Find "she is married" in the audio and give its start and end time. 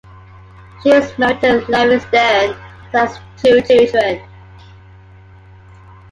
0.81-1.41